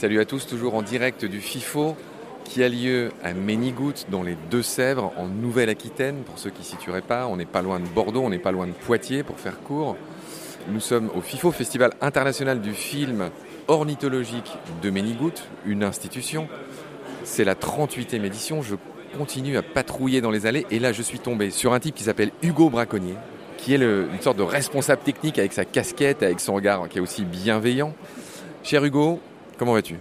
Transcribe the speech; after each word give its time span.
Salut 0.00 0.20
à 0.20 0.24
tous, 0.24 0.46
toujours 0.46 0.76
en 0.76 0.82
direct 0.82 1.24
du 1.24 1.40
FIFO 1.40 1.96
qui 2.44 2.62
a 2.62 2.68
lieu 2.68 3.10
à 3.24 3.32
Ménigout 3.32 3.94
dans 4.08 4.22
les 4.22 4.36
Deux-Sèvres 4.48 5.12
en 5.16 5.26
Nouvelle-Aquitaine. 5.26 6.22
Pour 6.24 6.38
ceux 6.38 6.50
qui 6.50 6.60
ne 6.60 6.66
situeraient 6.66 7.02
pas, 7.02 7.26
on 7.26 7.36
n'est 7.36 7.44
pas 7.44 7.62
loin 7.62 7.80
de 7.80 7.88
Bordeaux, 7.88 8.20
on 8.22 8.30
n'est 8.30 8.38
pas 8.38 8.52
loin 8.52 8.68
de 8.68 8.72
Poitiers 8.72 9.24
pour 9.24 9.40
faire 9.40 9.60
court. 9.60 9.96
Nous 10.68 10.78
sommes 10.78 11.10
au 11.16 11.20
FIFO, 11.20 11.50
Festival 11.50 11.94
international 12.00 12.60
du 12.60 12.74
film 12.74 13.30
ornithologique 13.66 14.56
de 14.82 14.90
Ménigout, 14.90 15.32
une 15.66 15.82
institution. 15.82 16.46
C'est 17.24 17.42
la 17.42 17.56
38e 17.56 18.22
édition. 18.22 18.62
Je 18.62 18.76
continue 19.18 19.56
à 19.56 19.62
patrouiller 19.62 20.20
dans 20.20 20.30
les 20.30 20.46
allées 20.46 20.64
et 20.70 20.78
là 20.78 20.92
je 20.92 21.02
suis 21.02 21.18
tombé 21.18 21.50
sur 21.50 21.72
un 21.72 21.80
type 21.80 21.96
qui 21.96 22.04
s'appelle 22.04 22.30
Hugo 22.44 22.70
Braconnier, 22.70 23.16
qui 23.56 23.74
est 23.74 23.78
une 23.78 24.20
sorte 24.20 24.38
de 24.38 24.44
responsable 24.44 25.02
technique 25.02 25.40
avec 25.40 25.52
sa 25.52 25.64
casquette, 25.64 26.22
avec 26.22 26.38
son 26.38 26.54
regard 26.54 26.88
qui 26.88 26.98
est 26.98 27.00
aussi 27.00 27.24
bienveillant. 27.24 27.94
Cher 28.62 28.84
Hugo, 28.84 29.20
comment 29.58 29.74
vas-tu? 29.74 29.96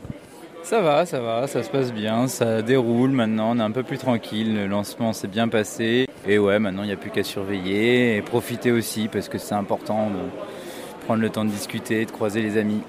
Ça 0.63 0.81
va, 0.81 1.05
ça 1.05 1.19
va, 1.19 1.47
ça 1.47 1.63
se 1.63 1.69
passe 1.69 1.93
bien, 1.93 2.27
ça 2.27 2.61
déroule 2.61 3.11
maintenant, 3.11 3.51
on 3.55 3.59
est 3.59 3.63
un 3.63 3.71
peu 3.71 3.83
plus 3.83 3.97
tranquille, 3.97 4.55
le 4.55 4.67
lancement 4.67 5.13
s'est 5.13 5.27
bien 5.27 5.47
passé. 5.47 6.07
Et 6.27 6.39
ouais, 6.39 6.59
maintenant 6.59 6.83
il 6.83 6.87
n'y 6.87 6.93
a 6.93 6.97
plus 6.97 7.09
qu'à 7.09 7.23
surveiller 7.23 8.17
et 8.17 8.21
profiter 8.21 8.71
aussi 8.71 9.07
parce 9.07 9.29
que 9.29 9.37
c'est 9.37 9.55
important 9.55 10.09
de 10.09 11.05
prendre 11.05 11.21
le 11.21 11.29
temps 11.29 11.45
de 11.45 11.49
discuter, 11.49 12.05
de 12.05 12.11
croiser 12.11 12.41
les 12.41 12.57
amis. 12.57 12.81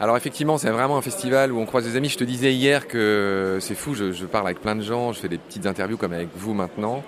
Alors 0.00 0.16
effectivement, 0.16 0.58
c'est 0.58 0.70
vraiment 0.70 0.96
un 0.96 1.02
festival 1.02 1.52
où 1.52 1.58
on 1.58 1.66
croise 1.66 1.84
des 1.84 1.96
amis. 1.96 2.08
Je 2.08 2.18
te 2.18 2.24
disais 2.24 2.52
hier 2.52 2.88
que 2.88 3.58
c'est 3.60 3.74
fou, 3.74 3.94
je, 3.94 4.24
parle 4.26 4.46
avec 4.46 4.60
plein 4.60 4.76
de 4.76 4.82
gens, 4.82 5.12
je 5.12 5.20
fais 5.20 5.28
des 5.28 5.38
petites 5.38 5.66
interviews 5.66 5.96
comme 5.96 6.12
avec 6.12 6.28
vous 6.34 6.52
maintenant. 6.52 7.02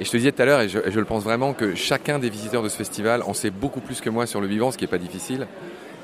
Et 0.00 0.04
je 0.04 0.10
te 0.10 0.16
disais 0.16 0.32
tout 0.32 0.42
à 0.42 0.44
l'heure, 0.44 0.60
et 0.60 0.68
je, 0.68 0.78
le 0.78 1.04
pense 1.04 1.22
vraiment, 1.22 1.52
que 1.52 1.74
chacun 1.74 2.18
des 2.18 2.28
visiteurs 2.28 2.62
de 2.62 2.68
ce 2.68 2.76
festival 2.76 3.22
en 3.22 3.32
sait 3.32 3.50
beaucoup 3.50 3.80
plus 3.80 4.00
que 4.00 4.10
moi 4.10 4.26
sur 4.26 4.40
le 4.40 4.46
vivant, 4.46 4.72
ce 4.72 4.78
qui 4.78 4.84
n'est 4.84 4.90
pas 4.90 4.98
difficile. 4.98 5.46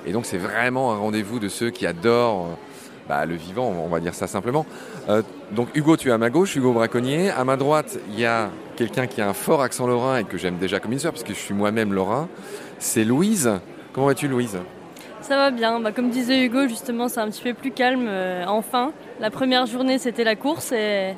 Et 0.06 0.12
donc 0.12 0.27
c'est 0.27 0.39
vraiment 0.39 0.93
un 0.93 0.97
rendez-vous 0.97 1.39
de 1.39 1.48
ceux 1.48 1.70
qui 1.70 1.87
adorent 1.87 2.48
bah, 3.11 3.27
le 3.27 3.34
vivant, 3.34 3.75
on 3.84 3.89
va 3.89 3.98
dire 3.98 4.15
ça 4.15 4.29
simplement. 4.29 4.65
Euh, 5.09 5.23
donc 5.51 5.69
Hugo, 5.75 5.97
tu 5.97 6.11
es 6.11 6.12
à 6.12 6.19
ma 6.19 6.31
gauche, 6.31 6.55
Hugo 6.55 6.73
Braconnier. 6.73 7.31
À 7.31 7.43
ma 7.43 7.56
droite, 7.56 7.98
il 8.12 8.21
y 8.21 8.25
a 8.25 8.51
quelqu'un 8.77 9.09
qui 9.09 9.21
a 9.21 9.28
un 9.28 9.33
fort 9.33 9.62
accent 9.62 9.89
lorrain 9.89 10.19
et 10.19 10.25
que 10.25 10.39
j'aime 10.39 10.59
déjà 10.59 10.78
comme 10.78 10.93
une 10.93 11.01
sœur, 11.01 11.12
parce 11.12 11.25
que 11.25 11.34
je 11.34 11.39
suis 11.39 11.53
moi-même 11.53 11.93
lorrain. 11.93 12.28
C'est 12.78 13.03
Louise. 13.03 13.51
Comment 13.93 14.06
vas-tu 14.06 14.28
Louise? 14.28 14.59
Ça 15.23 15.34
va 15.34 15.51
bien. 15.51 15.81
Bah, 15.81 15.91
comme 15.91 16.11
disait 16.11 16.45
Hugo, 16.45 16.69
justement, 16.69 17.09
c'est 17.09 17.19
un 17.19 17.28
petit 17.28 17.43
peu 17.43 17.53
plus 17.53 17.73
calme. 17.73 18.06
Euh, 18.06 18.45
enfin, 18.47 18.93
la 19.19 19.31
première 19.31 19.67
journée, 19.67 19.98
c'était 19.98 20.23
la 20.23 20.37
course 20.37 20.71
et 20.71 21.15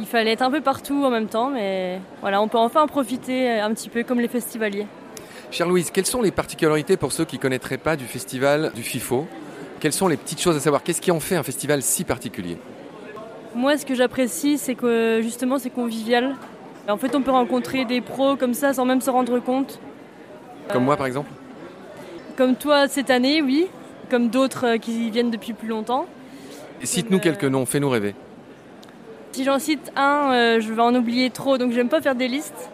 il 0.00 0.06
fallait 0.06 0.32
être 0.32 0.42
un 0.42 0.50
peu 0.50 0.60
partout 0.60 1.04
en 1.04 1.10
même 1.10 1.28
temps. 1.28 1.50
Mais 1.50 2.00
voilà, 2.20 2.42
on 2.42 2.48
peut 2.48 2.58
enfin 2.58 2.82
en 2.82 2.88
profiter 2.88 3.48
un 3.60 3.72
petit 3.72 3.88
peu 3.88 4.02
comme 4.02 4.18
les 4.18 4.26
festivaliers. 4.26 4.88
Chère 5.52 5.68
Louise, 5.68 5.90
quelles 5.90 6.06
sont 6.06 6.22
les 6.22 6.30
particularités 6.30 6.96
pour 6.96 7.12
ceux 7.12 7.26
qui 7.26 7.36
ne 7.36 7.42
connaîtraient 7.42 7.76
pas 7.76 7.94
du 7.94 8.06
festival 8.06 8.72
du 8.74 8.82
FIFO? 8.82 9.26
Quelles 9.80 9.92
sont 9.92 10.08
les 10.08 10.16
petites 10.16 10.40
choses 10.40 10.56
à 10.56 10.60
savoir? 10.60 10.82
Qu'est-ce 10.82 11.02
qui 11.02 11.10
en 11.10 11.20
fait 11.20 11.36
un 11.36 11.42
festival 11.42 11.82
si 11.82 12.04
particulier? 12.04 12.56
Moi, 13.54 13.76
ce 13.76 13.84
que 13.84 13.94
j'apprécie, 13.94 14.56
c'est 14.56 14.74
que 14.74 15.20
justement, 15.22 15.58
c'est 15.58 15.68
convivial. 15.68 16.36
En 16.88 16.96
fait, 16.96 17.14
on 17.14 17.20
peut 17.20 17.30
rencontrer 17.30 17.84
des 17.84 18.00
pros 18.00 18.36
comme 18.36 18.54
ça 18.54 18.72
sans 18.72 18.86
même 18.86 19.02
se 19.02 19.10
rendre 19.10 19.40
compte. 19.40 19.78
Comme 20.72 20.84
moi, 20.84 20.96
par 20.96 21.06
exemple? 21.06 21.30
comme 22.36 22.56
toi 22.56 22.88
cette 22.88 23.10
année, 23.10 23.42
oui. 23.42 23.66
Comme 24.10 24.30
d'autres 24.30 24.66
euh, 24.66 24.78
qui 24.78 25.10
viennent 25.10 25.30
depuis 25.30 25.52
plus 25.52 25.68
longtemps. 25.68 26.06
Cite-nous 26.82 27.18
quelques 27.18 27.44
noms, 27.44 27.66
fais-nous 27.66 27.90
rêver. 27.90 28.14
Si 29.32 29.44
j'en 29.44 29.58
cite 29.58 29.92
un, 29.96 30.32
euh, 30.32 30.60
je 30.60 30.72
vais 30.72 30.82
en 30.82 30.94
oublier 30.94 31.28
trop, 31.28 31.58
donc 31.58 31.72
j'aime 31.72 31.90
pas 31.90 32.00
faire 32.00 32.14
des 32.14 32.28
listes. 32.28 32.70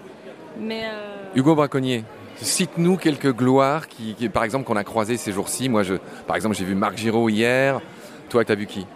Mais 0.60 0.84
euh, 0.84 1.36
Hugo 1.36 1.56
Braconnier, 1.56 2.04
cite-nous 2.41 2.97
quelques 2.97 3.34
gloires 3.34 3.88
qui, 3.88 4.15
par 4.28 4.44
exemple, 4.44 4.65
qu'on 4.65 4.76
a 4.76 4.84
croisées 4.84 5.16
ces 5.16 5.32
jours-ci. 5.32 5.69
Moi, 5.69 5.82
je, 5.82 5.94
par 6.26 6.37
exemple, 6.37 6.56
j'ai 6.56 6.65
vu 6.65 6.75
Marc 6.75 6.97
Giraud 6.97 7.28
hier. 7.28 7.81
Toi, 8.28 8.44
tu 8.44 8.53
as 8.53 8.54
vu 8.54 8.66
qui? 8.66 8.87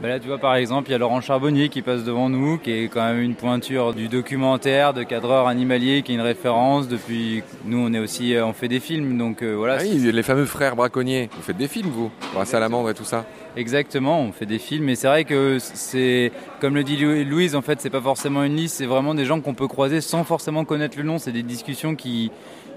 Bah 0.00 0.08
là, 0.08 0.18
tu 0.18 0.26
vois, 0.26 0.38
par 0.38 0.56
exemple, 0.56 0.88
il 0.88 0.92
y 0.92 0.94
a 0.96 0.98
Laurent 0.98 1.20
Charbonnier 1.20 1.68
qui 1.68 1.80
passe 1.80 2.02
devant 2.02 2.28
nous, 2.28 2.58
qui 2.58 2.72
est 2.72 2.88
quand 2.88 3.04
même 3.04 3.20
une 3.20 3.36
pointure 3.36 3.94
du 3.94 4.08
documentaire, 4.08 4.94
de 4.94 5.04
cadreur 5.04 5.46
animalier, 5.46 6.02
qui 6.02 6.10
est 6.10 6.14
une 6.16 6.20
référence. 6.22 6.88
Depuis, 6.88 7.44
nous, 7.66 7.78
on 7.78 7.92
est 7.92 8.00
aussi, 8.00 8.34
euh, 8.34 8.44
on 8.44 8.52
fait 8.52 8.66
des 8.66 8.80
films, 8.80 9.16
donc 9.16 9.42
euh, 9.42 9.52
voilà. 9.52 9.76
Ah 9.78 9.84
oui, 9.84 10.10
les 10.10 10.22
fameux 10.24 10.46
frères 10.46 10.74
braconniers. 10.74 11.30
Vous 11.36 11.42
faites 11.42 11.56
des 11.56 11.68
films, 11.68 11.90
vous, 11.90 12.10
pour 12.32 12.40
la 12.40 12.46
salamandre 12.46 12.90
et 12.90 12.94
tout 12.94 13.04
ça. 13.04 13.24
Exactement, 13.56 14.22
on 14.22 14.32
fait 14.32 14.46
des 14.46 14.58
films, 14.58 14.88
et 14.88 14.96
c'est 14.96 15.06
vrai 15.06 15.24
que 15.24 15.58
c'est, 15.60 16.32
comme 16.60 16.74
le 16.74 16.82
dit 16.82 16.96
Louise, 16.96 17.54
en 17.54 17.62
fait, 17.62 17.80
c'est 17.80 17.90
pas 17.90 18.00
forcément 18.00 18.42
une 18.42 18.56
liste, 18.56 18.78
c'est 18.78 18.86
vraiment 18.86 19.14
des 19.14 19.24
gens 19.24 19.40
qu'on 19.40 19.54
peut 19.54 19.68
croiser 19.68 20.00
sans 20.00 20.24
forcément 20.24 20.64
connaître 20.64 20.98
le 20.98 21.04
nom. 21.04 21.18
C'est 21.18 21.32
des 21.32 21.44
discussions 21.44 21.94
qui, 21.94 22.32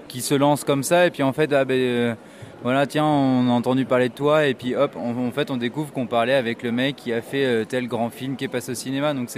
qui 0.08 0.20
se 0.20 0.34
lancent 0.34 0.64
comme 0.64 0.82
ça, 0.82 1.06
et 1.06 1.10
puis 1.10 1.22
en 1.22 1.32
fait, 1.32 1.52
ah, 1.52 1.64
ben, 1.64 1.78
euh, 1.78 2.14
voilà, 2.62 2.86
tiens, 2.86 3.04
on 3.04 3.48
a 3.48 3.52
entendu 3.52 3.84
parler 3.84 4.08
de 4.08 4.14
toi, 4.14 4.46
et 4.46 4.54
puis 4.54 4.74
hop, 4.74 4.96
en 4.96 5.30
fait, 5.30 5.50
on 5.50 5.56
découvre 5.56 5.92
qu'on 5.92 6.06
parlait 6.06 6.34
avec 6.34 6.62
le 6.62 6.72
mec 6.72 6.96
qui 6.96 7.12
a 7.12 7.20
fait 7.20 7.44
euh, 7.44 7.64
tel 7.64 7.86
grand 7.86 8.10
film 8.10 8.36
qui 8.36 8.44
est 8.44 8.48
passé 8.48 8.72
au 8.72 8.74
cinéma. 8.74 9.12
Donc 9.12 9.28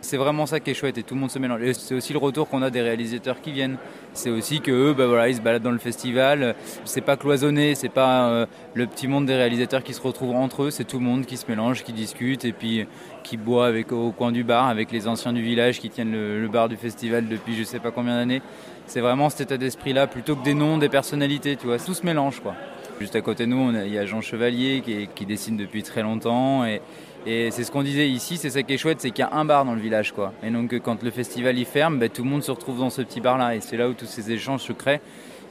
c'est 0.00 0.16
vraiment 0.16 0.46
ça 0.46 0.60
qui 0.60 0.70
est 0.70 0.74
chouette 0.74 0.98
et 0.98 1.02
tout 1.02 1.14
le 1.14 1.20
monde 1.20 1.30
se 1.30 1.38
mélange. 1.38 1.60
c'est 1.72 1.94
aussi 1.94 2.12
le 2.12 2.18
retour 2.18 2.48
qu'on 2.48 2.62
a 2.62 2.70
des 2.70 2.82
réalisateurs 2.82 3.40
qui 3.40 3.52
viennent. 3.52 3.78
C'est 4.14 4.30
aussi 4.30 4.60
que 4.60 4.70
eux, 4.70 4.94
bah 4.94 5.06
voilà, 5.06 5.28
ils 5.28 5.36
se 5.36 5.40
baladent 5.40 5.62
dans 5.62 5.70
le 5.70 5.78
festival. 5.78 6.54
C'est 6.84 7.00
pas 7.00 7.16
cloisonné, 7.16 7.74
c'est 7.74 7.88
pas 7.88 8.28
euh, 8.28 8.46
le 8.74 8.86
petit 8.86 9.08
monde 9.08 9.26
des 9.26 9.36
réalisateurs 9.36 9.82
qui 9.82 9.94
se 9.94 10.02
retrouvent 10.02 10.34
entre 10.34 10.64
eux. 10.64 10.70
C'est 10.70 10.84
tout 10.84 10.98
le 10.98 11.04
monde 11.04 11.24
qui 11.24 11.36
se 11.36 11.46
mélange, 11.48 11.84
qui 11.84 11.92
discute 11.92 12.44
et 12.44 12.52
puis 12.52 12.86
qui 13.22 13.36
boit 13.36 13.70
au 13.90 14.12
coin 14.12 14.32
du 14.32 14.44
bar 14.44 14.68
avec 14.68 14.92
les 14.92 15.08
anciens 15.08 15.32
du 15.32 15.42
village 15.42 15.80
qui 15.80 15.90
tiennent 15.90 16.12
le, 16.12 16.48
bar 16.48 16.68
du 16.68 16.76
festival 16.76 17.26
depuis 17.28 17.56
je 17.56 17.64
sais 17.64 17.80
pas 17.80 17.90
combien 17.90 18.16
d'années. 18.16 18.42
C'est 18.86 19.00
vraiment 19.00 19.30
cet 19.30 19.40
état 19.42 19.56
d'esprit-là 19.56 20.06
plutôt 20.06 20.36
que 20.36 20.44
des 20.44 20.54
noms, 20.54 20.78
des 20.78 20.88
personnalités, 20.88 21.56
tu 21.56 21.66
vois. 21.66 21.78
Tout 21.78 21.94
se 21.94 22.06
mélange, 22.06 22.40
quoi. 22.40 22.54
Juste 23.00 23.16
à 23.16 23.20
côté 23.20 23.44
de 23.44 23.50
nous, 23.50 23.72
il 23.84 23.92
y 23.92 23.98
a 23.98 24.06
Jean 24.06 24.20
Chevalier 24.20 24.82
qui, 24.84 25.08
qui 25.14 25.26
dessine 25.26 25.56
depuis 25.56 25.82
très 25.82 26.02
longtemps 26.02 26.64
et 26.64 26.80
et 27.28 27.50
c'est 27.50 27.64
ce 27.64 27.72
qu'on 27.72 27.82
disait 27.82 28.08
ici, 28.08 28.36
c'est 28.36 28.50
ça 28.50 28.62
qui 28.62 28.74
est 28.74 28.78
chouette, 28.78 29.00
c'est 29.00 29.10
qu'il 29.10 29.24
y 29.24 29.28
a 29.28 29.32
un 29.32 29.44
bar 29.44 29.64
dans 29.64 29.74
le 29.74 29.80
village. 29.80 30.12
quoi. 30.12 30.32
Et 30.44 30.50
donc 30.50 30.78
quand 30.78 31.02
le 31.02 31.10
festival 31.10 31.58
y 31.58 31.64
ferme, 31.64 31.98
bah, 31.98 32.08
tout 32.08 32.22
le 32.22 32.30
monde 32.30 32.44
se 32.44 32.52
retrouve 32.52 32.78
dans 32.78 32.88
ce 32.88 33.02
petit 33.02 33.20
bar-là. 33.20 33.56
Et 33.56 33.60
c'est 33.60 33.76
là 33.76 33.88
où 33.88 33.94
tous 33.94 34.06
ces 34.06 34.30
échanges 34.30 34.60
se 34.60 34.72
créent. 34.72 35.00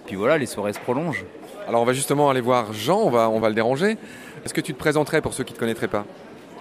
Puis 0.05 0.15
voilà, 0.15 0.37
les 0.37 0.45
soirées 0.45 0.71
se 0.71 0.79
prolongent. 0.79 1.25
Alors 1.67 1.81
on 1.81 1.85
va 1.85 1.91
justement 1.91 2.29
aller 2.29 2.39
voir 2.39 2.71
Jean, 2.71 3.01
on 3.01 3.09
va, 3.09 3.29
on 3.29 3.39
va 3.39 3.49
le 3.49 3.55
déranger. 3.55 3.97
Est-ce 4.45 4.53
que 4.53 4.61
tu 4.61 4.73
te 4.73 4.79
présenterais 4.79 5.21
pour 5.21 5.33
ceux 5.33 5.43
qui 5.43 5.51
ne 5.51 5.55
te 5.55 5.59
connaîtraient 5.59 5.89
pas? 5.89 6.05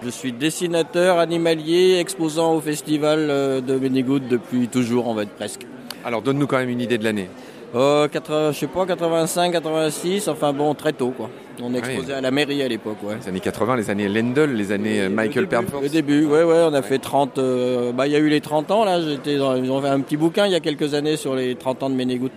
Je 0.03 0.09
suis 0.09 0.33
dessinateur 0.33 1.17
animalier, 1.19 1.97
exposant 1.99 2.53
au 2.53 2.59
festival 2.59 3.27
euh, 3.29 3.61
de 3.61 3.77
Bénégout 3.77 4.19
depuis 4.19 4.67
toujours, 4.67 5.07
on 5.07 5.13
va 5.13 5.23
être 5.23 5.35
presque. 5.35 5.65
Alors 6.03 6.21
donne-nous 6.23 6.47
quand 6.47 6.57
même 6.57 6.69
une 6.69 6.81
idée 6.81 6.97
de 6.97 7.05
l'année. 7.05 7.29
Euh, 7.75 8.07
80, 8.07 8.53
je 8.53 8.59
sais 8.59 8.67
pas, 8.67 8.85
85, 8.85 9.51
86, 9.51 10.29
enfin 10.29 10.53
bon, 10.53 10.73
très 10.73 10.93
tôt 10.93 11.09
quoi. 11.09 11.29
On 11.61 11.73
est 11.73 11.79
exposé 11.79 12.13
à 12.13 12.21
la 12.21 12.31
mairie 12.31 12.63
à 12.63 12.69
l'époque, 12.69 12.97
ouais. 13.03 13.15
Les 13.21 13.27
années 13.27 13.39
80, 13.41 13.75
les 13.75 13.89
années 13.89 14.07
Lendl, 14.07 14.51
les 14.51 14.71
années 14.71 15.01
euh, 15.01 15.09
Michael 15.09 15.47
Perforce. 15.47 15.83
Le 15.83 15.89
début, 15.89 16.25
ouais, 16.25 16.43
ouais, 16.43 16.63
on 16.69 16.73
a 16.73 16.81
fait 16.81 16.99
30. 16.99 17.37
Euh, 17.37 17.91
bah, 17.91 18.07
il 18.07 18.13
y 18.13 18.15
a 18.15 18.19
eu 18.19 18.29
les 18.29 18.39
30 18.39 18.71
ans 18.71 18.85
là. 18.85 19.01
J'étais, 19.01 19.37
dans, 19.37 19.55
ils 19.55 19.69
ont 19.69 19.81
fait 19.81 19.89
un 19.89 19.99
petit 19.99 20.15
bouquin 20.15 20.45
il 20.45 20.53
y 20.53 20.55
a 20.55 20.61
quelques 20.61 20.93
années 20.93 21.17
sur 21.17 21.35
les 21.35 21.55
30 21.55 21.83
ans 21.83 21.89
de 21.89 21.95
Ménégout. 21.95 22.31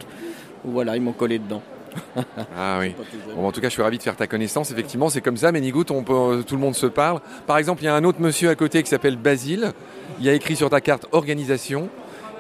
Voilà, 0.65 0.97
ils 0.97 1.03
m'ont 1.03 1.13
collé 1.13 1.39
dedans. 1.39 1.63
ah 2.57 2.79
oui. 2.81 2.95
Bon, 3.37 3.47
en 3.47 3.53
tout 3.53 3.61
cas, 3.61 3.69
je 3.69 3.75
suis 3.75 3.83
ravi 3.83 3.99
de 3.99 4.03
faire 4.03 4.17
ta 4.17 4.27
connaissance. 4.27 4.73
Effectivement, 4.73 5.09
c'est 5.09 5.21
comme 5.21 5.37
ça, 5.37 5.53
Ménégout, 5.53 5.85
on 5.91 6.03
peut, 6.03 6.43
tout 6.47 6.57
le 6.57 6.61
monde 6.61 6.75
se 6.75 6.87
parle. 6.87 7.21
Par 7.47 7.59
exemple, 7.59 7.83
il 7.83 7.87
y 7.87 7.89
a 7.89 7.95
un 7.95 8.05
autre 8.05 8.21
monsieur 8.21 8.51
à 8.51 8.57
côté 8.57 8.83
qui 8.83 8.91
s'appelle 8.91 9.17
Basile. 9.17 9.73
Il 10.19 10.27
y 10.27 10.29
a 10.29 10.33
écrit 10.33 10.57
sur 10.57 10.69
ta 10.69 10.81
carte 10.81 11.07
organisation. 11.13 11.89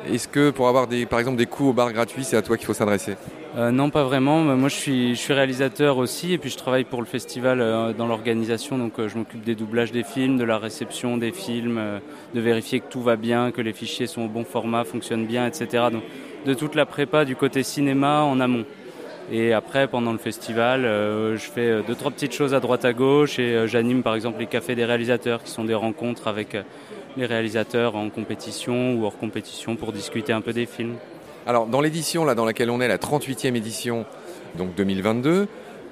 Est-ce 0.06 0.28
que 0.28 0.50
pour 0.50 0.68
avoir 0.68 0.86
des, 0.86 1.06
par 1.06 1.18
exemple 1.18 1.36
des 1.36 1.46
coups 1.46 1.70
au 1.70 1.72
bar 1.72 1.92
gratuits, 1.92 2.24
c'est 2.24 2.36
à 2.36 2.42
toi 2.42 2.56
qu'il 2.56 2.66
faut 2.66 2.74
s'adresser 2.74 3.16
euh, 3.56 3.70
Non, 3.70 3.90
pas 3.90 4.04
vraiment. 4.04 4.40
Moi, 4.40 4.68
je 4.68 4.74
suis, 4.74 5.14
je 5.14 5.20
suis 5.20 5.34
réalisateur 5.34 5.98
aussi 5.98 6.32
et 6.32 6.38
puis 6.38 6.50
je 6.50 6.56
travaille 6.56 6.84
pour 6.84 7.00
le 7.00 7.06
festival 7.06 7.60
euh, 7.60 7.92
dans 7.92 8.06
l'organisation. 8.06 8.78
Donc, 8.78 8.98
euh, 8.98 9.08
je 9.08 9.18
m'occupe 9.18 9.44
des 9.44 9.54
doublages 9.54 9.92
des 9.92 10.04
films, 10.04 10.38
de 10.38 10.44
la 10.44 10.58
réception 10.58 11.18
des 11.18 11.32
films, 11.32 11.80
de 12.34 12.40
vérifier 12.40 12.80
que 12.80 12.88
tout 12.88 13.02
va 13.02 13.16
bien, 13.16 13.50
que 13.50 13.60
les 13.60 13.72
fichiers 13.72 14.06
sont 14.06 14.22
au 14.22 14.28
bon 14.28 14.44
format, 14.44 14.84
fonctionnent 14.84 15.26
bien, 15.26 15.46
etc. 15.46 15.84
Donc, 15.92 16.02
de 16.46 16.54
toute 16.54 16.74
la 16.74 16.86
prépa 16.86 17.24
du 17.24 17.36
côté 17.36 17.62
cinéma 17.62 18.22
en 18.22 18.40
amont. 18.40 18.64
Et 19.30 19.52
après, 19.52 19.88
pendant 19.88 20.12
le 20.12 20.18
festival, 20.18 20.82
je 20.82 21.50
fais 21.52 21.82
deux, 21.82 21.94
trois 21.94 22.10
petites 22.10 22.32
choses 22.32 22.54
à 22.54 22.60
droite 22.60 22.84
à 22.84 22.92
gauche 22.94 23.38
et 23.38 23.66
j'anime 23.66 24.02
par 24.02 24.14
exemple 24.14 24.40
les 24.40 24.46
cafés 24.46 24.74
des 24.74 24.86
réalisateurs 24.86 25.42
qui 25.42 25.50
sont 25.50 25.64
des 25.64 25.74
rencontres 25.74 26.28
avec 26.28 26.56
les 27.16 27.26
réalisateurs 27.26 27.94
en 27.96 28.08
compétition 28.08 28.94
ou 28.94 29.04
hors 29.04 29.18
compétition 29.18 29.76
pour 29.76 29.92
discuter 29.92 30.32
un 30.32 30.40
peu 30.40 30.52
des 30.52 30.64
films. 30.66 30.94
Alors, 31.46 31.66
dans 31.66 31.80
l'édition 31.80 32.24
là, 32.24 32.34
dans 32.34 32.44
laquelle 32.44 32.70
on 32.70 32.80
est, 32.80 32.88
la 32.88 32.98
38e 32.98 33.54
édition, 33.54 34.06
donc 34.56 34.74
2022, 34.74 35.48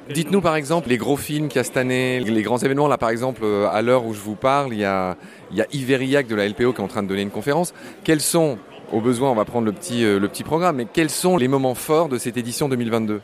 Dites-nous 0.08 0.40
par 0.40 0.54
exemple 0.54 0.88
les 0.88 0.98
gros 0.98 1.16
films 1.16 1.48
qu'il 1.48 1.56
y 1.56 1.60
a 1.60 1.64
cette 1.64 1.76
année, 1.76 2.20
les 2.20 2.42
grands 2.42 2.58
événements. 2.58 2.86
Là 2.86 2.96
par 2.96 3.10
exemple, 3.10 3.40
euh, 3.42 3.68
à 3.68 3.82
l'heure 3.82 4.06
où 4.06 4.14
je 4.14 4.20
vous 4.20 4.36
parle, 4.36 4.72
il 4.72 4.78
y 4.78 4.84
a, 4.84 5.16
il 5.50 5.56
y 5.56 5.60
a 5.60 5.66
Iveriac 5.72 6.28
de 6.28 6.36
la 6.36 6.48
LPO 6.48 6.72
qui 6.72 6.80
est 6.80 6.84
en 6.84 6.86
train 6.86 7.02
de 7.02 7.08
donner 7.08 7.22
une 7.22 7.30
conférence. 7.30 7.74
Quels 8.04 8.20
sont, 8.20 8.58
au 8.92 9.00
besoin, 9.00 9.30
on 9.30 9.34
va 9.34 9.44
prendre 9.44 9.66
le 9.66 9.72
petit, 9.72 10.04
euh, 10.04 10.18
le 10.18 10.28
petit 10.28 10.44
programme, 10.44 10.76
mais 10.76 10.86
quels 10.90 11.10
sont 11.10 11.36
les 11.36 11.48
moments 11.48 11.74
forts 11.74 12.08
de 12.08 12.18
cette 12.18 12.36
édition 12.36 12.68
2022 12.68 13.20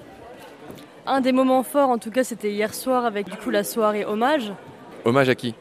Un 1.06 1.20
des 1.20 1.32
moments 1.32 1.62
forts, 1.62 1.90
en 1.90 1.98
tout 1.98 2.10
cas, 2.10 2.24
c'était 2.24 2.50
hier 2.50 2.74
soir 2.74 3.04
avec 3.04 3.28
du 3.30 3.36
coup 3.36 3.50
la 3.50 3.64
soirée 3.64 4.04
hommage. 4.04 4.52
Hommage 5.04 5.28
à 5.28 5.34
qui? 5.34 5.54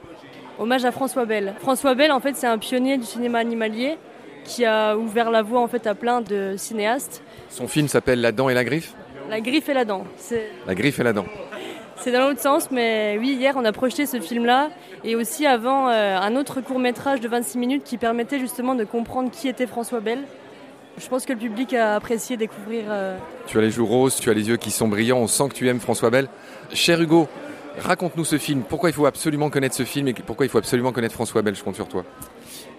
Hommage 0.59 0.85
à 0.85 0.91
François 0.91 1.25
Bell. 1.25 1.53
François 1.59 1.95
Bell, 1.95 2.11
en 2.11 2.19
fait, 2.19 2.35
c'est 2.35 2.47
un 2.47 2.57
pionnier 2.57 2.97
du 2.97 3.05
cinéma 3.05 3.39
animalier 3.39 3.97
qui 4.43 4.65
a 4.65 4.97
ouvert 4.97 5.29
la 5.31 5.43
voie 5.43 5.61
en 5.61 5.67
fait 5.67 5.85
à 5.87 5.95
plein 5.95 6.21
de 6.21 6.55
cinéastes. 6.57 7.23
Son 7.49 7.67
film 7.67 7.87
s'appelle 7.87 8.21
La 8.21 8.31
dent 8.31 8.49
et 8.49 8.53
la 8.53 8.63
griffe? 8.63 8.93
La 9.29 9.39
griffe 9.39 9.69
et 9.69 9.73
la 9.73 9.85
dent. 9.85 10.03
La 10.67 10.75
griffe 10.75 10.99
et 10.99 11.03
la 11.03 11.13
dent. 11.13 11.25
C'est 12.03 12.11
dans 12.11 12.27
l'autre 12.27 12.41
sens, 12.41 12.71
mais 12.71 13.15
oui, 13.19 13.33
hier 13.33 13.53
on 13.55 13.63
a 13.63 13.71
projeté 13.71 14.07
ce 14.07 14.19
film-là 14.19 14.71
et 15.03 15.15
aussi 15.15 15.45
avant 15.45 15.87
euh, 15.87 16.17
un 16.17 16.35
autre 16.35 16.59
court 16.59 16.79
métrage 16.79 17.21
de 17.21 17.27
26 17.27 17.59
minutes 17.59 17.83
qui 17.83 17.99
permettait 17.99 18.39
justement 18.39 18.73
de 18.73 18.83
comprendre 18.85 19.29
qui 19.29 19.47
était 19.47 19.67
François 19.67 19.99
Bell. 19.99 20.23
Je 20.97 21.07
pense 21.07 21.25
que 21.25 21.33
le 21.33 21.37
public 21.37 21.75
a 21.75 21.95
apprécié 21.95 22.37
découvrir. 22.37 22.85
Euh, 22.89 23.17
tu 23.45 23.59
as 23.59 23.61
les 23.61 23.69
joues 23.69 23.85
roses, 23.85 24.15
tu 24.15 24.31
as 24.31 24.33
les 24.33 24.49
yeux 24.49 24.57
qui 24.57 24.71
sont 24.71 24.87
brillants, 24.87 25.19
on 25.19 25.27
sent 25.27 25.49
que 25.49 25.53
tu 25.53 25.67
aimes 25.67 25.79
François 25.79 26.09
Bell. 26.09 26.27
Cher 26.73 26.99
Hugo, 26.99 27.27
raconte-nous 27.77 28.25
ce 28.25 28.39
film. 28.39 28.63
Pourquoi 28.67 28.89
il 28.89 28.93
faut 28.93 29.05
absolument 29.05 29.51
connaître 29.51 29.75
ce 29.75 29.83
film 29.83 30.07
et 30.07 30.13
pourquoi 30.13 30.47
il 30.47 30.49
faut 30.49 30.57
absolument 30.57 30.91
connaître 30.91 31.13
François 31.13 31.43
Bell 31.43 31.55
Je 31.55 31.63
compte 31.63 31.75
sur 31.75 31.87
toi? 31.87 32.03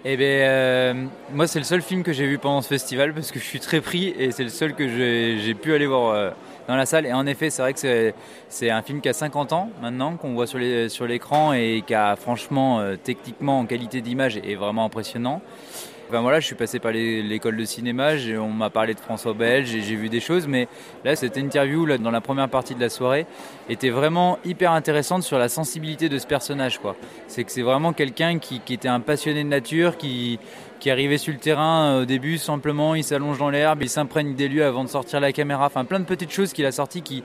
Eh 0.05 0.17
bien, 0.17 0.27
euh, 0.27 0.93
moi, 1.31 1.47
c'est 1.47 1.59
le 1.59 1.65
seul 1.65 1.81
film 1.81 2.03
que 2.03 2.11
j'ai 2.11 2.27
vu 2.27 2.37
pendant 2.37 2.61
ce 2.61 2.67
festival 2.67 3.13
parce 3.13 3.31
que 3.31 3.39
je 3.39 3.45
suis 3.45 3.61
très 3.61 3.79
pris 3.79 4.09
et 4.19 4.31
c'est 4.31 4.43
le 4.43 4.49
seul 4.49 4.75
que 4.75 4.85
j'ai 4.85 5.53
pu 5.53 5.73
aller 5.73 5.85
voir 5.87 6.13
euh, 6.13 6.29
dans 6.67 6.75
la 6.75 6.85
salle. 6.85 7.05
Et 7.05 7.13
en 7.13 7.25
effet, 7.25 7.49
c'est 7.49 7.61
vrai 7.61 7.73
que 7.73 8.13
c'est 8.49 8.69
un 8.69 8.81
film 8.81 8.99
qui 8.99 9.07
a 9.07 9.13
50 9.13 9.53
ans 9.53 9.69
maintenant, 9.81 10.17
qu'on 10.17 10.33
voit 10.33 10.45
sur 10.45 11.07
l'écran 11.07 11.53
et 11.53 11.83
qui 11.87 11.93
a 11.93 12.17
franchement, 12.17 12.81
euh, 12.81 12.97
techniquement, 13.01 13.59
en 13.59 13.65
qualité 13.65 14.01
d'image, 14.01 14.35
est 14.35 14.55
vraiment 14.55 14.83
impressionnant 14.83 15.41
je 16.13 16.45
suis 16.45 16.55
passé 16.55 16.77
par 16.77 16.91
l'école 16.91 17.57
de 17.57 17.65
cinéma, 17.65 18.11
on 18.39 18.49
m'a 18.49 18.69
parlé 18.69 18.93
de 18.93 18.99
François 18.99 19.33
Belge, 19.33 19.67
j'ai 19.67 19.95
vu 19.95 20.09
des 20.09 20.19
choses, 20.19 20.47
mais 20.47 20.67
là, 21.03 21.15
cette 21.15 21.37
interview 21.37 21.87
là, 21.87 21.97
dans 21.97 22.11
la 22.11 22.21
première 22.21 22.49
partie 22.49 22.75
de 22.75 22.79
la 22.79 22.89
soirée 22.89 23.25
était 23.67 23.89
vraiment 23.89 24.37
hyper 24.45 24.71
intéressante 24.71 25.23
sur 25.23 25.39
la 25.39 25.49
sensibilité 25.49 26.09
de 26.09 26.19
ce 26.19 26.27
personnage. 26.27 26.79
C'est 27.27 27.43
que 27.43 27.51
c'est 27.51 27.63
vraiment 27.63 27.93
quelqu'un 27.93 28.37
qui, 28.37 28.61
était 28.69 28.87
un 28.87 28.99
passionné 28.99 29.43
de 29.43 29.49
nature, 29.49 29.97
qui, 29.97 30.39
qui 30.83 30.91
arrivait 30.91 31.17
sur 31.17 31.31
le 31.31 31.39
terrain 31.39 31.85
euh, 31.85 32.01
au 32.01 32.05
début 32.05 32.37
simplement, 32.37 32.93
il 32.93 33.05
s'allonge 33.05 33.37
dans 33.37 33.49
l'herbe, 33.49 33.83
il 33.83 33.89
s'imprègne 33.89 34.35
des 34.35 34.49
lieux 34.49 34.65
avant 34.65 34.83
de 34.83 34.89
sortir 34.89 35.21
la 35.21 35.31
caméra, 35.31 35.65
enfin 35.65 35.85
plein 35.85 36.01
de 36.01 36.03
petites 36.03 36.31
choses 36.31 36.51
qu'il 36.51 36.65
a 36.65 36.73
sorties 36.73 37.01
qui, 37.01 37.23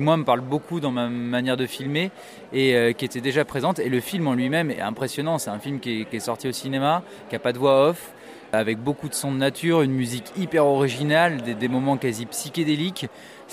moi 0.00 0.16
me 0.16 0.24
parlent 0.24 0.40
beaucoup 0.40 0.80
dans 0.80 0.90
ma 0.90 1.08
manière 1.08 1.56
de 1.56 1.66
filmer 1.66 2.10
et 2.52 2.74
euh, 2.74 2.92
qui 2.92 3.04
étaient 3.04 3.20
déjà 3.20 3.44
présentes. 3.44 3.78
Et 3.78 3.90
le 3.90 4.00
film 4.00 4.26
en 4.26 4.34
lui-même 4.34 4.72
est 4.72 4.80
impressionnant, 4.80 5.38
c'est 5.38 5.50
un 5.50 5.60
film 5.60 5.78
qui 5.78 6.00
est, 6.00 6.04
qui 6.06 6.16
est, 6.16 6.20
sorti 6.20 6.48
au 6.48 6.52
cinéma, 6.52 7.04
qui 7.28 7.36
n'a 7.36 7.38
pas 7.38 7.52
de 7.52 7.58
voix 7.58 7.90
off, 7.90 8.12
avec 8.52 8.78
beaucoup 8.78 9.08
de 9.08 9.14
sons 9.14 9.32
de 9.32 9.38
nature, 9.38 9.82
une 9.82 9.92
musique 9.92 10.32
hyper 10.36 10.66
originale, 10.66 11.42
des, 11.42 11.68
moments 11.68 11.96
quasi 11.96 12.26
psychédéliques. 12.26 13.06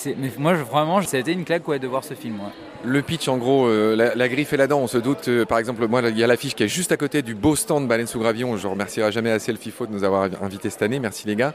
Mais 0.05 0.31
moi, 0.37 0.53
vraiment, 0.53 1.01
ça 1.01 1.17
a 1.17 1.19
été 1.19 1.31
une 1.31 1.45
claque 1.45 1.63
de 1.69 1.87
voir 1.87 2.03
ce 2.03 2.13
film. 2.13 2.39
Le 2.83 3.01
pitch, 3.01 3.27
en 3.27 3.37
gros, 3.37 3.67
euh, 3.67 3.95
la, 3.95 4.29
griffe 4.29 4.53
et 4.53 4.57
la 4.57 4.67
dent, 4.67 4.79
on 4.79 4.87
se 4.87 4.97
doute, 4.97 5.27
euh, 5.27 5.45
par 5.45 5.57
exemple, 5.59 5.87
moi, 5.87 6.01
il 6.09 6.17
y 6.17 6.23
a 6.23 6.27
l'affiche 6.27 6.55
qui 6.55 6.63
est 6.63 6.67
juste 6.67 6.91
à 6.91 6.97
côté 6.97 7.21
du 7.21 7.35
beau 7.35 7.55
stand 7.55 7.87
Baleine 7.87 8.07
sous 8.07 8.19
Gravillon. 8.19 8.57
Je 8.57 8.67
remercierai 8.67 9.11
jamais 9.11 9.31
assez 9.31 9.51
le 9.51 9.57
FIFO 9.57 9.85
de 9.85 9.91
nous 9.91 10.03
avoir 10.03 10.27
invités 10.41 10.69
cette 10.69 10.81
année. 10.81 10.99
Merci 10.99 11.27
les 11.27 11.35
gars. 11.35 11.53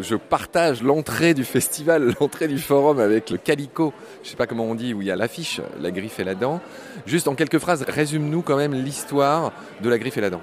Je 0.00 0.16
partage 0.16 0.82
l'entrée 0.82 1.34
du 1.34 1.44
festival, 1.44 2.14
l'entrée 2.20 2.48
du 2.48 2.58
forum 2.58 2.98
avec 2.98 3.30
le 3.30 3.36
calico, 3.36 3.92
je 4.22 4.30
sais 4.30 4.36
pas 4.36 4.46
comment 4.46 4.64
on 4.64 4.74
dit, 4.74 4.94
où 4.94 5.02
il 5.02 5.08
y 5.08 5.10
a 5.10 5.16
l'affiche, 5.16 5.60
la 5.80 5.90
griffe 5.90 6.18
et 6.18 6.24
la 6.24 6.34
dent. 6.34 6.60
Juste 7.06 7.28
en 7.28 7.34
quelques 7.34 7.58
phrases, 7.58 7.84
résume-nous 7.86 8.42
quand 8.42 8.56
même 8.56 8.74
l'histoire 8.74 9.52
de 9.82 9.88
la 9.88 9.98
griffe 9.98 10.16
et 10.16 10.22
la 10.22 10.30
dent. 10.30 10.42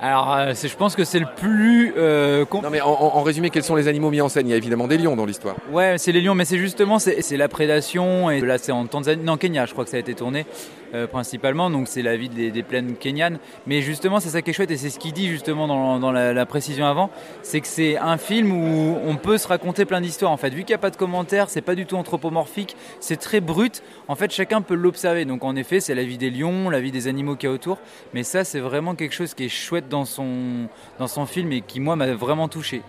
Alors, 0.00 0.32
euh, 0.32 0.54
je 0.54 0.76
pense 0.76 0.94
que 0.94 1.04
c'est 1.04 1.18
le 1.18 1.26
plus. 1.36 1.92
Euh, 1.96 2.44
non, 2.52 2.70
mais 2.70 2.80
en, 2.80 3.22
résumé, 3.22 3.50
quels 3.50 3.64
sont 3.64 3.74
les 3.74 3.88
animaux 3.88 4.10
mis 4.10 4.20
en 4.20 4.28
scène? 4.28 4.46
Il 4.46 4.50
y 4.50 4.54
a 4.54 4.56
évidemment 4.56 4.86
des 4.86 4.96
lions 4.96 5.16
dans 5.16 5.26
l'histoire. 5.26 5.56
Ouais, 5.72 5.96
c'est 5.98 6.12
les 6.12 6.20
lions, 6.20 6.36
mais 6.36 6.44
c'est 6.44 6.58
justement 6.58 6.98
c'est 6.98 7.36
la 7.36 7.48
prédation. 7.48 8.30
Et 8.30 8.40
là, 8.40 8.58
c'est 8.58 8.72
en 8.72 8.86
Tanzanie, 8.86 9.22
non, 9.24 9.36
Kenya, 9.36 9.66
je 9.66 9.72
crois 9.72 9.84
que 9.84 9.90
ça 9.90 9.96
a 9.96 10.00
été 10.00 10.14
tourné. 10.14 10.46
Euh, 10.94 11.06
principalement, 11.06 11.68
donc 11.68 11.86
c'est 11.86 12.00
la 12.00 12.16
vie 12.16 12.30
des, 12.30 12.62
plaines 12.62 12.96
kenyanes. 12.96 13.38
Mais 13.66 13.82
justement, 13.82 14.20
c'est 14.20 14.30
ça 14.30 14.40
qui 14.40 14.50
est 14.50 14.52
chouette 14.52 14.70
et 14.70 14.78
c'est 14.78 14.88
ce 14.88 14.98
qu'il 14.98 15.12
dit 15.12 15.28
justement 15.28 15.68
dans, 15.98 16.12
la, 16.12 16.46
précision 16.46 16.86
avant, 16.86 17.10
c'est 17.42 17.60
que 17.60 17.66
c'est 17.66 17.98
un 17.98 18.16
film 18.16 18.52
où 18.52 18.96
on 19.04 19.16
peut 19.16 19.36
se 19.36 19.46
raconter 19.46 19.84
plein 19.84 20.00
d'histoires. 20.00 20.32
En 20.32 20.38
fait, 20.38 20.50
vu 20.50 20.60
qu'il 20.64 20.72
n'y 20.72 20.76
a 20.76 20.78
pas 20.78 20.90
de 20.90 20.96
commentaires, 20.96 21.50
c'est 21.50 21.60
pas 21.60 21.74
du 21.74 21.84
tout 21.84 21.96
anthropomorphique, 21.96 22.74
c'est 23.00 23.18
très 23.18 23.40
brut. 23.40 23.82
En 24.08 24.14
fait, 24.14 24.30
chacun 24.30 24.62
peut 24.62 24.74
l'observer. 24.74 25.26
Donc 25.26 25.44
en 25.44 25.56
effet, 25.56 25.80
c'est 25.80 25.94
la 25.94 26.04
vie 26.04 26.18
des 26.18 26.30
lions, 26.30 26.70
la 26.70 26.80
vie 26.80 26.92
des 26.92 27.06
animaux 27.06 27.36
qu'il 27.36 27.48
y 27.48 27.52
a 27.52 27.54
autour. 27.54 27.78
Mais 28.14 28.22
ça, 28.22 28.44
c'est 28.44 28.60
vraiment 28.60 28.94
quelque 28.94 29.14
chose 29.14 29.34
qui 29.34 29.44
est 29.44 29.50
chouette 29.50 29.88
dans 29.88 30.06
son, 30.06 30.68
dans 30.98 31.08
son 31.08 31.26
film 31.26 31.52
et 31.52 31.60
qui 31.60 31.80
moi 31.80 31.96
m'a 31.96 32.14
vraiment 32.14 32.48
touché. 32.48 32.82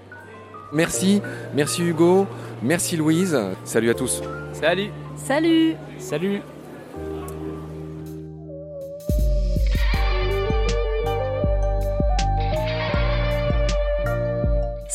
Merci, 0.72 1.22
merci 1.56 1.84
Hugo, 1.84 2.28
merci 2.62 2.96
Louise. 2.96 3.38
Salut 3.64 3.90
à 3.90 3.94
tous. 3.94 4.22
Salut. 4.54 4.92
Salut. 5.16 5.76
Salut. 5.98 6.42